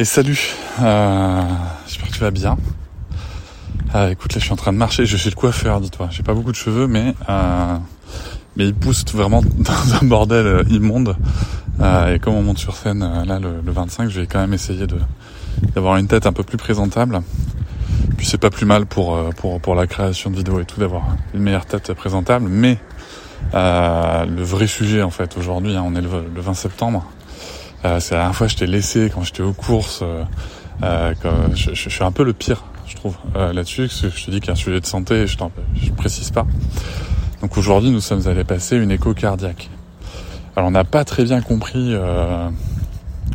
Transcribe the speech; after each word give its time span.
Et 0.00 0.04
salut, 0.04 0.54
euh, 0.80 1.42
j'espère 1.84 2.06
que 2.06 2.12
tu 2.12 2.20
vas 2.20 2.30
bien. 2.30 2.56
Euh, 3.96 4.10
écoute, 4.10 4.32
là 4.32 4.38
je 4.38 4.44
suis 4.44 4.52
en 4.52 4.56
train 4.56 4.72
de 4.72 4.78
marcher, 4.78 5.06
je 5.06 5.16
suis 5.16 5.28
le 5.28 5.34
coiffeur, 5.34 5.80
dis-toi. 5.80 6.06
J'ai 6.12 6.22
pas 6.22 6.34
beaucoup 6.34 6.52
de 6.52 6.56
cheveux, 6.56 6.86
mais 6.86 7.16
euh, 7.28 7.76
mais 8.56 8.68
il 8.68 8.74
pousse 8.74 9.04
vraiment 9.12 9.42
dans 9.58 9.94
un 10.00 10.06
bordel 10.06 10.46
euh, 10.46 10.62
immonde. 10.70 11.16
Euh, 11.80 12.14
et 12.14 12.20
comme 12.20 12.34
on 12.34 12.44
monte 12.44 12.58
sur 12.58 12.76
scène 12.76 13.02
euh, 13.02 13.24
là 13.24 13.40
le, 13.40 13.60
le 13.60 13.72
25, 13.72 14.08
je 14.08 14.20
vais 14.20 14.28
quand 14.28 14.38
même 14.38 14.54
essayer 14.54 14.86
de 14.86 14.98
d'avoir 15.74 15.96
une 15.96 16.06
tête 16.06 16.26
un 16.26 16.32
peu 16.32 16.44
plus 16.44 16.58
présentable. 16.58 17.20
Puis 18.16 18.24
c'est 18.24 18.38
pas 18.38 18.50
plus 18.50 18.66
mal 18.66 18.86
pour 18.86 19.18
pour 19.34 19.60
pour 19.60 19.74
la 19.74 19.88
création 19.88 20.30
de 20.30 20.36
vidéos 20.36 20.60
et 20.60 20.64
tout 20.64 20.78
d'avoir 20.78 21.08
une 21.34 21.42
meilleure 21.42 21.66
tête 21.66 21.92
présentable. 21.94 22.46
Mais 22.48 22.78
le 23.52 24.42
vrai 24.42 24.68
sujet 24.68 25.02
en 25.02 25.10
fait 25.10 25.36
aujourd'hui, 25.36 25.74
hein, 25.74 25.82
on 25.84 25.96
est 25.96 26.02
le 26.02 26.40
20 26.40 26.54
septembre. 26.54 27.04
Euh, 27.84 28.00
c'est 28.00 28.14
la 28.14 28.22
dernière 28.22 28.36
fois 28.36 28.46
que 28.46 28.52
je 28.52 28.58
t'ai 28.58 28.66
laissé 28.66 29.10
quand 29.14 29.22
j'étais 29.22 29.42
aux 29.42 29.52
courses. 29.52 30.00
Euh, 30.02 30.24
euh, 30.82 31.12
je, 31.54 31.70
je, 31.70 31.74
je, 31.74 31.88
suis 31.88 32.04
un 32.04 32.12
peu 32.12 32.22
le 32.22 32.32
pire, 32.32 32.64
je 32.86 32.94
trouve, 32.94 33.16
euh, 33.36 33.52
là-dessus. 33.52 33.88
Je 33.88 34.24
te 34.24 34.30
dis 34.30 34.40
qu'il 34.40 34.46
y 34.46 34.50
a 34.50 34.52
un 34.52 34.56
sujet 34.56 34.80
de 34.80 34.86
santé, 34.86 35.26
je, 35.26 35.36
je 35.82 35.90
précise 35.90 36.30
pas. 36.30 36.46
Donc 37.42 37.56
aujourd'hui, 37.56 37.90
nous 37.90 38.00
sommes 38.00 38.26
allés 38.28 38.44
passer 38.44 38.76
une 38.76 38.90
écho 38.90 39.14
cardiaque. 39.14 39.70
Alors 40.56 40.68
on 40.68 40.72
n'a 40.72 40.84
pas 40.84 41.04
très 41.04 41.24
bien 41.24 41.40
compris 41.40 41.94
euh, 41.94 42.48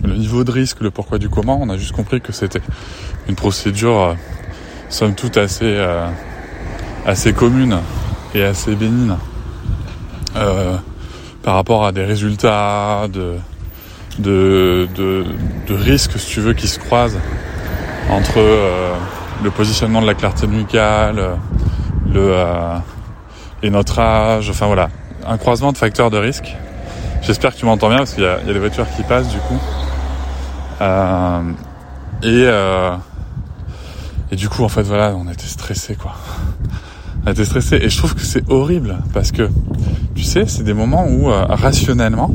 le 0.04 0.16
niveau 0.16 0.44
de 0.44 0.52
risque, 0.52 0.82
le 0.82 0.92
pourquoi 0.92 1.20
du 1.20 1.30
comment. 1.30 1.60
On 1.62 1.70
a 1.70 1.78
juste 1.78 1.94
compris 1.94 2.22
que 2.22 2.32
c'était 2.32 2.62
une 3.28 3.36
procédure, 3.36 4.00
euh, 4.00 4.14
somme 4.90 5.16
toute, 5.16 5.38
assez, 5.38 5.84
assez 7.06 7.34
commune 7.34 7.80
et 8.36 8.44
assez 8.44 8.76
bénigne 8.76 9.16
par 10.34 11.56
rapport 11.56 11.86
à 11.86 11.92
des 11.92 12.06
résultats 12.06 13.08
de 13.12 13.36
de, 14.20 14.88
de, 14.96 15.26
de 15.68 15.74
risques, 15.74 16.18
si 16.18 16.28
tu 16.28 16.42
veux, 16.42 16.54
qui 16.54 16.68
se 16.68 16.80
croisent 16.80 17.20
entre 18.10 18.38
euh, 18.38 18.94
le 19.44 19.52
positionnement 19.52 20.02
de 20.02 20.08
la 20.08 20.14
clarté 20.14 20.48
nucale, 20.48 21.38
le, 22.12 22.34
euh, 22.34 22.78
et 23.62 23.70
notre 23.70 24.00
âge, 24.00 24.50
enfin 24.50 24.68
voilà, 24.68 24.90
un 25.26 25.38
croisement 25.38 25.72
de 25.72 25.78
facteurs 25.78 26.10
de 26.10 26.18
risque. 26.18 26.56
J'espère 27.22 27.54
que 27.54 27.60
tu 27.60 27.66
m'entends 27.66 27.88
bien 27.88 28.00
parce 28.00 28.14
qu'il 28.14 28.24
y, 28.24 28.28
y, 28.28 28.50
a 28.50 28.54
des 28.54 28.60
voitures 28.60 28.88
qui 28.96 29.04
passent 29.04 29.30
du 29.30 29.38
coup. 29.40 29.60
Euh, 30.82 31.42
et, 32.22 32.44
euh, 32.46 32.96
et 34.32 34.36
du 34.36 34.50
coup, 34.50 34.64
en 34.64 34.70
fait, 34.70 34.84
voilà, 34.84 35.16
on 35.16 35.30
était 35.32 35.48
stressé 35.48 35.96
quoi. 35.96 36.14
On 37.26 37.32
était 37.32 37.46
stressé 37.46 37.78
et 37.78 37.90
je 37.90 37.98
trouve 37.98 38.16
que 38.16 38.22
c'est 38.22 38.50
horrible 38.50 38.98
parce 39.14 39.32
que, 39.32 39.50
tu 40.16 40.24
sais, 40.24 40.46
c'est 40.46 40.64
des 40.64 40.74
moments 40.74 41.06
où 41.08 41.32
euh, 41.32 41.46
rationnellement, 41.46 42.32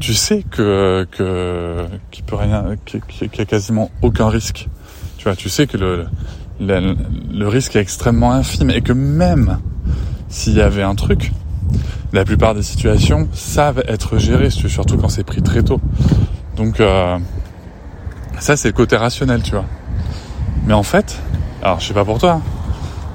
tu 0.00 0.14
sais 0.14 0.44
que 0.48 1.06
que 1.10 1.86
qu'il 2.10 2.24
peut 2.24 2.36
rien, 2.36 2.76
qu'il 2.84 3.00
y 3.20 3.40
a 3.40 3.44
quasiment 3.44 3.90
aucun 4.02 4.28
risque. 4.28 4.68
Tu 5.16 5.24
vois, 5.24 5.36
tu 5.36 5.48
sais 5.48 5.66
que 5.66 5.76
le, 5.76 6.06
le 6.60 7.48
risque 7.48 7.76
est 7.76 7.80
extrêmement 7.80 8.32
infime 8.32 8.70
et 8.70 8.80
que 8.80 8.92
même 8.92 9.58
s'il 10.28 10.54
y 10.54 10.60
avait 10.60 10.82
un 10.82 10.94
truc, 10.94 11.32
la 12.12 12.24
plupart 12.24 12.54
des 12.54 12.62
situations 12.62 13.28
savent 13.32 13.82
être 13.88 14.18
gérées, 14.18 14.50
surtout 14.50 14.96
quand 14.96 15.08
c'est 15.08 15.24
pris 15.24 15.42
très 15.42 15.62
tôt. 15.62 15.80
Donc 16.56 16.80
euh, 16.80 17.18
ça 18.38 18.56
c'est 18.56 18.68
le 18.68 18.74
côté 18.74 18.96
rationnel, 18.96 19.42
tu 19.42 19.52
vois. 19.52 19.64
Mais 20.66 20.74
en 20.74 20.82
fait, 20.82 21.20
alors 21.62 21.80
je 21.80 21.86
sais 21.86 21.94
pas 21.94 22.04
pour 22.04 22.18
toi, 22.18 22.40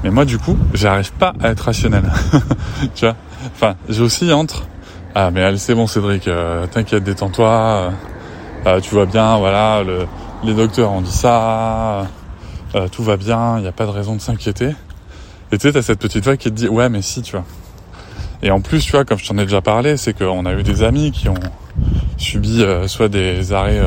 mais 0.04 0.12
moi 0.12 0.26
du 0.26 0.38
coup, 0.38 0.58
j'arrive 0.74 1.14
pas 1.14 1.34
à 1.42 1.50
être 1.50 1.62
rationnel. 1.62 2.04
tu 2.96 3.06
vois? 3.06 3.16
Enfin, 3.56 3.76
j'ai 3.90 4.02
aussi 4.02 4.32
entre 4.32 4.68
ah 5.16 5.30
mais 5.32 5.44
allez 5.44 5.58
c'est 5.58 5.76
bon 5.76 5.86
Cédric, 5.86 6.28
euh, 6.28 6.66
t'inquiète, 6.66 7.04
détends-toi, 7.04 7.94
euh, 8.66 8.80
tu 8.80 8.96
vois 8.96 9.06
bien, 9.06 9.38
voilà, 9.38 9.84
le, 9.84 10.08
les 10.44 10.56
docteurs 10.56 10.92
ont 10.92 11.02
dit 11.02 11.12
ça, 11.12 12.08
euh, 12.74 12.88
tout 12.92 13.04
va 13.04 13.16
bien, 13.16 13.58
il 13.58 13.62
n'y 13.62 13.68
a 13.68 13.72
pas 13.72 13.86
de 13.86 13.92
raison 13.92 14.16
de 14.16 14.22
s'inquiéter. 14.22 14.70
Et 15.52 15.58
tu 15.58 15.68
sais, 15.68 15.74
t'as 15.74 15.84
cette 15.84 16.00
petite 16.00 16.24
voix 16.24 16.36
qui 16.36 16.50
te 16.50 16.56
dit 16.56 16.68
ouais 16.68 16.90
mais 16.90 17.04
si, 17.04 17.22
tu 17.22 17.34
vois. 17.34 17.46
Et 18.42 18.50
en 18.50 18.60
plus, 18.60 18.84
tu 18.84 18.92
vois, 18.92 19.06
comme 19.06 19.20
je 19.20 19.28
t'en 19.28 19.38
ai 19.38 19.44
déjà 19.44 19.62
parlé, 19.62 19.98
c'est 19.98 20.18
qu'on 20.18 20.46
a 20.48 20.54
eu 20.54 20.64
des 20.64 20.82
amis 20.82 21.12
qui 21.12 21.30
ont 21.30 21.36
subi 22.18 22.66
soit 22.88 23.08
des 23.08 23.54
arrêts 23.54 23.82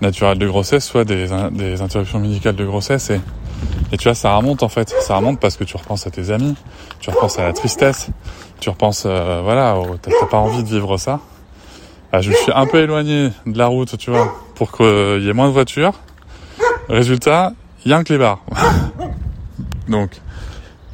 naturels 0.00 0.38
de 0.38 0.46
grossesse, 0.46 0.84
soit 0.84 1.04
des, 1.04 1.32
interruptions 1.80 2.20
médicales 2.20 2.54
de 2.54 2.64
grossesse 2.64 3.10
et 3.92 3.96
tu 3.96 4.04
vois, 4.04 4.14
ça 4.14 4.34
remonte 4.36 4.62
en 4.62 4.68
fait. 4.68 4.94
Ça 5.00 5.16
remonte 5.16 5.40
parce 5.40 5.56
que 5.56 5.64
tu 5.64 5.76
repenses 5.76 6.06
à 6.06 6.10
tes 6.10 6.30
amis, 6.30 6.54
tu 7.00 7.10
repenses 7.10 7.38
à 7.38 7.44
la 7.44 7.52
tristesse, 7.52 8.08
tu 8.60 8.70
repenses, 8.70 9.04
euh, 9.06 9.40
voilà, 9.42 9.76
t'as 10.02 10.26
pas 10.26 10.38
envie 10.38 10.62
de 10.62 10.68
vivre 10.68 10.96
ça. 10.96 11.20
Ah, 12.12 12.20
je 12.20 12.30
me 12.30 12.34
suis 12.34 12.52
un 12.54 12.66
peu 12.66 12.78
éloigné 12.78 13.30
de 13.46 13.58
la 13.58 13.66
route, 13.66 13.96
tu 13.98 14.10
vois, 14.10 14.34
pour 14.54 14.72
qu'il 14.72 15.22
y 15.22 15.28
ait 15.28 15.34
moins 15.34 15.48
de 15.48 15.52
voitures. 15.52 15.92
Résultat, 16.88 17.52
il 17.84 17.90
y 17.90 17.94
a 17.94 17.98
un 17.98 18.04
clébard. 18.04 18.40
Donc, 19.88 20.10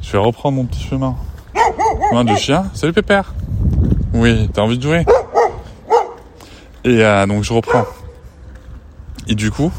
je 0.01 0.11
vais 0.11 0.17
reprendre 0.17 0.57
mon 0.57 0.65
petit 0.65 0.83
chemin. 0.83 1.15
Loin 2.11 2.25
de 2.25 2.35
chien. 2.35 2.65
Salut 2.73 2.93
Pépère. 2.93 3.33
Oui, 4.13 4.49
t'as 4.53 4.61
envie 4.61 4.77
de 4.77 4.83
jouer? 4.83 5.05
Et 6.83 7.03
euh, 7.03 7.25
donc 7.25 7.43
je 7.43 7.51
reprends. 7.51 7.85
Et 9.27 9.35
du 9.35 9.51
coup, 9.51 9.71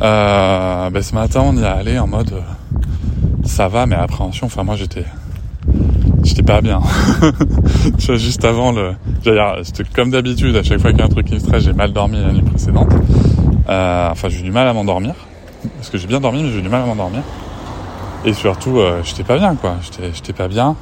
euh, 0.00 0.90
ben 0.90 1.02
ce 1.02 1.14
matin, 1.14 1.42
on 1.44 1.56
y 1.56 1.62
est 1.62 1.66
allé 1.66 1.98
en 1.98 2.06
mode 2.06 2.32
euh, 2.32 2.40
ça 3.44 3.68
va, 3.68 3.86
mais 3.86 3.96
appréhension. 3.96 4.46
Enfin, 4.46 4.64
moi, 4.64 4.76
j'étais 4.76 5.04
j'étais 6.24 6.42
pas 6.42 6.60
bien. 6.60 6.80
tu 7.98 8.06
vois, 8.06 8.16
juste 8.16 8.44
avant 8.44 8.72
le, 8.72 8.94
c'était 9.62 9.84
comme 9.84 10.10
d'habitude. 10.10 10.56
À 10.56 10.62
chaque 10.62 10.80
fois 10.80 10.90
qu'il 10.90 11.00
y 11.00 11.02
a 11.02 11.06
un 11.06 11.10
truc 11.10 11.26
qui 11.26 11.34
me 11.34 11.38
stresse, 11.38 11.64
j'ai 11.64 11.72
mal 11.72 11.92
dormi 11.92 12.20
la 12.20 12.32
nuit 12.32 12.42
précédente. 12.42 12.92
Euh, 13.68 14.08
enfin, 14.10 14.28
j'ai 14.28 14.40
eu 14.40 14.42
du 14.42 14.50
mal 14.50 14.66
à 14.66 14.72
m'endormir 14.72 15.14
parce 15.76 15.90
que 15.90 15.98
j'ai 15.98 16.06
bien 16.06 16.20
dormi, 16.20 16.42
mais 16.42 16.50
j'ai 16.50 16.58
eu 16.58 16.62
du 16.62 16.68
mal 16.68 16.82
à 16.82 16.86
m'endormir. 16.86 17.22
Et 18.24 18.32
surtout, 18.32 18.78
euh, 18.78 19.02
j'étais 19.04 19.24
pas 19.24 19.38
bien, 19.38 19.54
quoi. 19.54 19.76
J'étais, 19.82 20.12
j'étais 20.14 20.32
pas 20.32 20.48
bien. 20.48 20.76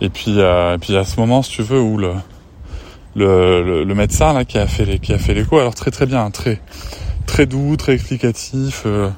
Et 0.00 0.08
puis, 0.08 0.40
euh, 0.40 0.74
et 0.74 0.78
puis 0.78 0.96
à 0.96 1.04
ce 1.04 1.20
moment, 1.20 1.42
si 1.42 1.50
tu 1.50 1.62
veux, 1.62 1.80
où 1.80 1.98
le 1.98 2.12
le, 3.16 3.84
le, 3.84 3.94
médecin 3.94 4.32
là 4.32 4.44
qui 4.44 4.58
a 4.58 4.66
fait 4.66 4.84
les, 4.84 4.98
qui 4.98 5.12
a 5.12 5.18
fait 5.18 5.34
l'écho, 5.34 5.56
alors 5.58 5.76
très 5.76 5.92
très 5.92 6.04
bien, 6.04 6.28
très 6.32 6.60
très 7.26 7.46
doux, 7.46 7.76
très 7.76 7.94
explicatif, 7.94 8.82
euh, 8.86 9.10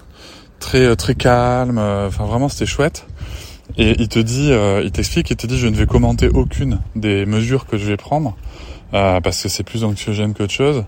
très 0.60 0.96
très 0.96 1.14
calme. 1.14 1.78
euh, 1.78 2.08
Enfin 2.08 2.24
vraiment 2.24 2.48
c'était 2.48 2.66
chouette. 2.66 3.06
Et 3.78 3.96
il 4.00 4.08
te 4.08 4.18
dit, 4.20 4.52
euh, 4.52 4.80
il 4.84 4.92
t'explique, 4.92 5.30
il 5.30 5.36
te 5.36 5.46
dit 5.46 5.58
je 5.58 5.66
ne 5.66 5.74
vais 5.74 5.86
commenter 5.86 6.28
aucune 6.28 6.80
des 6.94 7.26
mesures 7.26 7.66
que 7.66 7.76
je 7.76 7.84
vais 7.86 7.96
prendre 7.96 8.36
euh, 8.94 9.20
parce 9.20 9.42
que 9.42 9.48
c'est 9.48 9.64
plus 9.64 9.84
anxiogène 9.84 10.34
qu'autre 10.34 10.52
chose. 10.52 10.84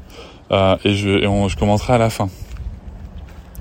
Euh, 0.51 0.77
et 0.85 0.95
je, 0.95 1.11
et 1.11 1.27
on, 1.27 1.49
je 1.49 1.57
commenterai 1.57 1.95
à 1.95 1.99
la 1.99 2.09
fin. 2.09 2.31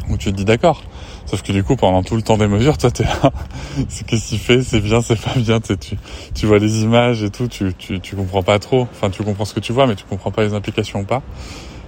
Donc 0.07 0.19
tu 0.19 0.31
te 0.31 0.37
dis 0.37 0.45
d'accord. 0.45 0.83
Sauf 1.25 1.41
que 1.41 1.51
du 1.51 1.61
coup, 1.61 1.75
pendant 1.75 2.03
tout 2.03 2.15
le 2.15 2.21
temps 2.21 2.37
des 2.37 2.47
mesures, 2.47 2.77
toi, 2.77 2.89
t'es 2.89 3.03
là. 3.03 3.33
c'est 3.89 4.07
qu'est-ce 4.07 4.29
qu'il 4.29 4.39
fait? 4.39 4.61
C'est 4.61 4.79
bien, 4.79 5.01
c'est 5.01 5.19
pas 5.19 5.33
bien. 5.35 5.59
Tu, 5.59 5.75
tu 6.33 6.45
vois 6.45 6.57
les 6.59 6.83
images 6.83 7.21
et 7.21 7.29
tout. 7.29 7.49
Tu, 7.49 7.73
tu, 7.77 7.99
tu 7.99 8.15
comprends 8.15 8.43
pas 8.43 8.59
trop. 8.59 8.83
Enfin, 8.83 9.09
tu 9.09 9.23
comprends 9.23 9.43
ce 9.43 9.53
que 9.53 9.59
tu 9.59 9.73
vois, 9.73 9.87
mais 9.87 9.95
tu 9.95 10.05
comprends 10.05 10.31
pas 10.31 10.43
les 10.43 10.53
implications 10.53 11.01
ou 11.01 11.03
pas. 11.03 11.21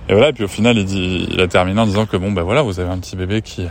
Et 0.10 0.14
voilà. 0.14 0.30
Et 0.30 0.34
puis 0.34 0.44
au 0.44 0.50
final, 0.50 0.78
il 0.78 0.86
dit, 0.86 1.28
il 1.32 1.40
a 1.40 1.48
terminé 1.48 1.80
en 1.80 1.86
disant 1.86 2.06
que 2.06 2.18
bon, 2.18 2.32
ben 2.32 2.44
voilà, 2.44 2.64
vous 2.64 2.80
avez 2.80 2.90
un 2.90 2.98
petit 2.98 3.16
bébé 3.16 3.42
qui 3.42 3.68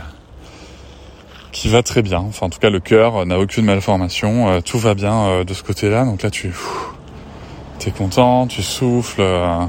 qui 1.51 1.69
va 1.69 1.83
très 1.83 2.01
bien. 2.01 2.19
Enfin, 2.19 2.45
en 2.45 2.49
tout 2.49 2.59
cas, 2.59 2.69
le 2.69 2.79
cœur 2.79 3.25
n'a 3.25 3.39
aucune 3.39 3.65
malformation. 3.65 4.49
Euh, 4.49 4.61
tout 4.61 4.79
va 4.79 4.93
bien 4.93 5.27
euh, 5.27 5.43
de 5.43 5.53
ce 5.53 5.63
côté-là. 5.63 6.05
Donc 6.05 6.21
là, 6.23 6.29
tu 6.29 6.53
es 7.85 7.91
content, 7.91 8.47
tu 8.47 8.61
souffles. 8.61 9.21
Euh, 9.21 9.65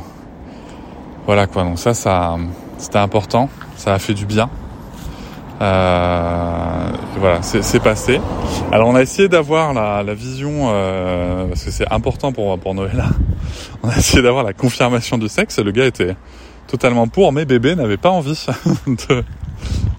voilà 1.27 1.47
quoi. 1.47 1.65
Donc 1.65 1.79
ça, 1.79 1.95
ça, 1.95 2.37
c'était 2.79 2.99
important. 2.99 3.49
Ça 3.77 3.95
a 3.95 3.99
fait 3.99 4.15
du 4.15 4.27
bien. 4.27 4.51
Voilà, 5.59 7.43
c'est 7.43 7.83
passé. 7.83 8.21
Alors 8.73 8.89
on 8.89 8.95
a 8.95 9.03
essayé 9.03 9.29
d'avoir 9.29 9.75
la, 9.75 10.03
la, 10.03 10.15
vision, 10.15 10.69
parce 11.49 11.65
que 11.65 11.71
c'est 11.71 11.91
important 11.93 12.33
pour, 12.33 12.59
pour 12.59 12.75
Noël. 12.75 13.05
On 13.83 13.91
a 13.91 13.97
essayé 13.97 14.23
d'avoir 14.23 14.43
la 14.43 14.55
confirmation 14.55 15.19
du 15.19 15.29
sexe. 15.29 15.59
Le 15.59 15.71
gars 15.71 15.85
était 15.85 16.17
totalement 16.71 17.09
pour, 17.09 17.33
mais 17.33 17.45
bébé 17.45 17.75
n'avait 17.75 17.97
pas 17.97 18.11
envie 18.11 18.47
de, 18.87 19.25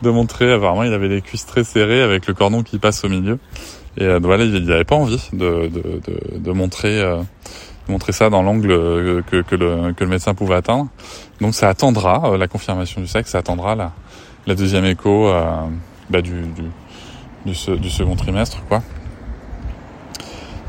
de 0.01 0.09
montrer. 0.09 0.53
Apparemment, 0.53 0.83
il 0.83 0.93
avait 0.93 1.09
les 1.09 1.21
cuisses 1.21 1.45
très 1.45 1.63
serrées 1.63 2.01
avec 2.01 2.27
le 2.27 2.33
cordon 2.33 2.63
qui 2.63 2.79
passe 2.79 3.03
au 3.03 3.09
milieu. 3.09 3.39
Et 3.97 4.03
euh, 4.03 4.19
voilà, 4.23 4.45
il 4.45 4.65
n'avait 4.65 4.85
pas 4.85 4.95
envie 4.95 5.21
de, 5.33 5.67
de, 5.67 6.01
de, 6.37 6.51
montrer, 6.51 7.01
euh, 7.01 7.21
montrer 7.89 8.13
ça 8.13 8.29
dans 8.29 8.41
l'angle 8.41 8.69
que, 9.23 9.41
que, 9.41 9.55
le, 9.55 9.91
que 9.93 10.03
le 10.03 10.09
médecin 10.09 10.33
pouvait 10.33 10.55
atteindre. 10.55 10.87
Donc 11.41 11.53
ça 11.53 11.67
attendra 11.67 12.37
la 12.37 12.47
confirmation 12.47 13.01
du 13.01 13.07
sexe, 13.07 13.31
ça 13.31 13.39
attendra 13.39 13.75
la, 13.75 13.91
la 14.47 14.55
deuxième 14.55 14.85
écho 14.85 15.29
bah, 16.09 16.21
du, 16.21 16.43
du, 17.45 17.51
du, 17.51 17.89
second 17.89 18.15
trimestre, 18.15 18.63
quoi. 18.69 18.81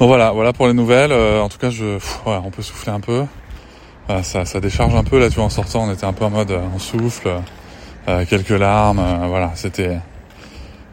Donc 0.00 0.08
voilà, 0.08 0.32
voilà 0.32 0.52
pour 0.52 0.66
les 0.66 0.72
nouvelles. 0.72 1.12
en 1.12 1.48
tout 1.48 1.58
cas, 1.58 1.70
je, 1.70 1.98
on 2.26 2.50
peut 2.50 2.62
souffler 2.62 2.90
un 2.90 3.00
peu. 3.00 3.24
Ça, 4.22 4.44
ça 4.44 4.60
décharge 4.60 4.94
un 4.94 5.04
peu 5.04 5.18
là, 5.18 5.28
tu 5.28 5.36
vois, 5.36 5.44
en 5.44 5.50
sortant, 5.50 5.84
on 5.84 5.92
était 5.92 6.04
un 6.04 6.12
peu 6.12 6.24
en 6.24 6.30
mode, 6.30 6.50
on 6.74 6.78
souffle, 6.78 7.30
quelques 8.28 8.50
larmes, 8.50 9.02
voilà, 9.28 9.52
c'était 9.54 9.98